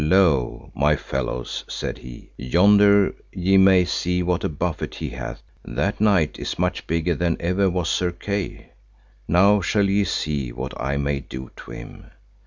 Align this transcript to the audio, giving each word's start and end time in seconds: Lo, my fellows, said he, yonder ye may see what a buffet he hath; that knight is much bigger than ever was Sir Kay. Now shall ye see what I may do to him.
Lo, 0.03 0.71
my 0.73 0.95
fellows, 0.95 1.63
said 1.67 1.99
he, 1.99 2.31
yonder 2.35 3.13
ye 3.31 3.55
may 3.55 3.85
see 3.85 4.23
what 4.23 4.43
a 4.43 4.49
buffet 4.49 4.95
he 4.95 5.09
hath; 5.09 5.43
that 5.63 6.01
knight 6.01 6.39
is 6.39 6.57
much 6.57 6.87
bigger 6.87 7.13
than 7.13 7.37
ever 7.39 7.69
was 7.69 7.87
Sir 7.87 8.09
Kay. 8.11 8.71
Now 9.27 9.61
shall 9.61 9.87
ye 9.87 10.03
see 10.03 10.51
what 10.51 10.73
I 10.81 10.97
may 10.97 11.19
do 11.19 11.51
to 11.55 11.69
him. 11.69 12.05